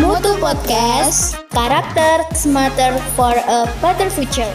[0.00, 4.48] Mutu Podcast, karakter smarter for a better future.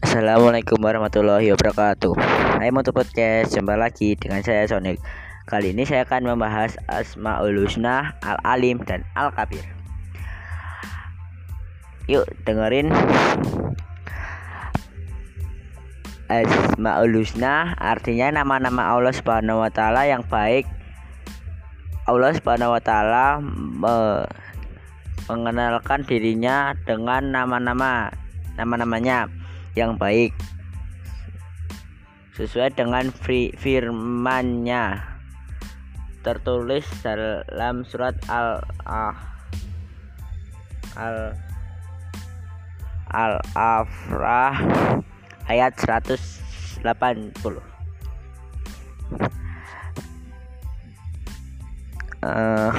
[0.00, 2.16] Assalamualaikum warahmatullahi wabarakatuh.
[2.62, 4.96] Hai Mutu Podcast, jumpa lagi dengan saya Sonic
[5.50, 9.66] Kali ini saya akan membahas Asma'ul Husna, Al-Alim, dan Al-Kabir.
[12.06, 12.94] Yuk dengerin
[16.30, 20.62] Asmaul Husna artinya nama-nama Allah Subhanahu wa taala yang baik.
[22.06, 24.22] Allah Subhanahu wa taala me
[25.26, 28.14] mengenalkan dirinya dengan nama-nama
[28.54, 29.26] nama-namanya
[29.74, 30.30] yang baik.
[32.38, 33.10] Sesuai dengan
[33.58, 35.02] firman-Nya.
[36.22, 39.18] Tertulis dalam surat al ah,
[40.94, 41.34] al
[43.10, 44.54] al afrah
[45.50, 46.30] ayat 180
[46.86, 47.58] uh,
[52.22, 52.72] eh,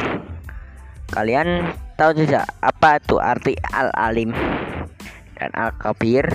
[1.12, 4.32] kalian tahu tidak apa itu arti al-alim
[5.36, 6.26] dan al-kabir?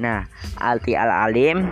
[0.00, 0.26] Nah
[0.58, 1.70] arti al-alim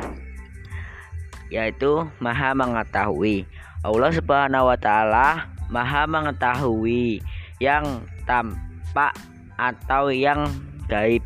[1.53, 3.45] yaitu maha mengetahui.
[3.83, 7.19] Allah subhanahu wa ta'ala maha mengetahui
[7.59, 9.13] yang tampak
[9.59, 10.47] atau yang
[10.87, 11.25] gaib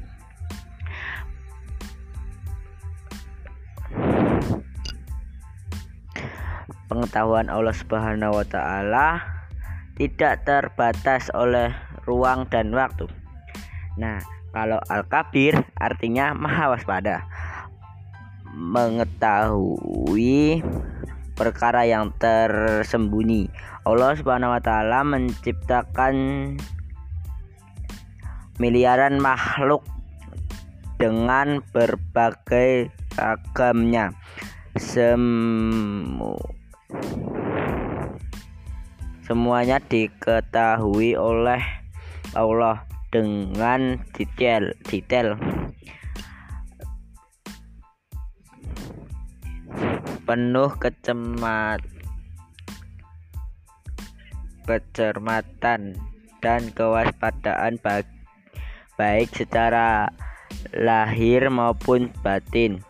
[6.86, 9.22] pengetahuan Allah Subhanahu wa taala
[9.96, 11.72] tidak terbatas oleh
[12.06, 13.08] ruang dan waktu.
[13.96, 14.20] Nah,
[14.52, 17.24] kalau Al-Kabir artinya maha waspada.
[18.56, 19.84] Mengetahui
[21.36, 23.52] perkara yang tersembunyi.
[23.84, 26.16] Allah Subhanahu wa taala menciptakan
[28.56, 29.84] miliaran makhluk
[30.96, 34.16] dengan berbagai ragamnya.
[34.76, 36.36] Semu
[39.26, 41.58] Semuanya diketahui oleh
[42.38, 45.34] Allah dengan detail detail
[50.26, 51.82] penuh kecemat
[54.66, 55.94] kecermatan
[56.42, 58.10] dan kewaspadaan baik,
[58.98, 60.10] baik secara
[60.74, 62.82] lahir maupun batin.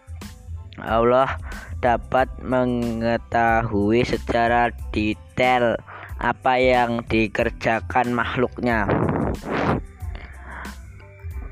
[0.81, 1.37] Allah
[1.85, 5.77] dapat mengetahui secara detail
[6.21, 8.89] apa yang dikerjakan makhluknya.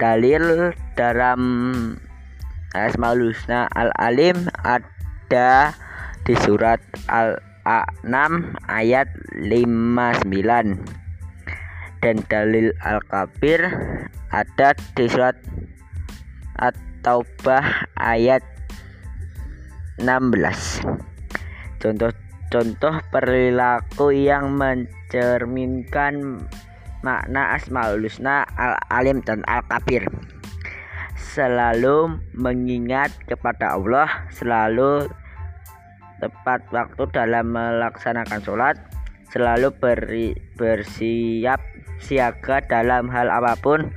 [0.01, 1.41] Dalil dalam
[2.75, 5.71] Asmaul Husna Al-Alim ada
[6.27, 8.17] di surat Al-6
[8.67, 9.07] ayat
[9.39, 10.27] 59
[12.03, 13.65] dan dalil Al-Kabir
[14.35, 15.39] ada di surat
[16.59, 18.43] At-Taubah ayat
[20.03, 20.83] 16
[22.55, 26.39] Contoh-contoh perilaku yang mencerminkan
[27.03, 30.07] makna Asmaul Husna, Al-Alim dan Al-Kabir
[31.19, 35.11] Selalu mengingat kepada Allah Selalu
[36.23, 38.79] tepat waktu dalam melaksanakan sholat
[39.35, 41.59] Selalu beri, bersiap
[41.99, 43.91] siaga dalam hal apa pun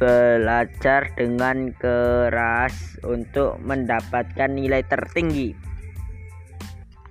[0.00, 5.73] belajar dengan keras untuk mendapatkan nilai tertinggi.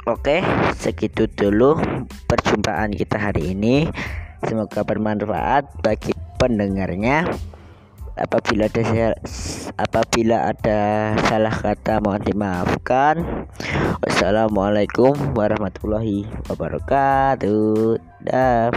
[0.04, 0.44] Oke,
[0.76, 1.80] segitu dulu
[2.28, 3.88] perjumpaan kita hari ini.
[4.44, 7.24] Semoga bermanfaat bagi pendengarnya.
[8.20, 9.16] Apabila ada
[9.80, 10.80] apabila ada
[11.32, 13.48] salah kata mohon dimaafkan.
[14.04, 17.96] Wassalamualaikum warahmatullahi wabarakatuh.
[18.28, 18.76] Dah.